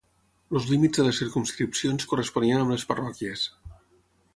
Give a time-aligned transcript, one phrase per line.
[0.59, 3.49] Els límits de les circumscripcions corresponien amb les parròquies.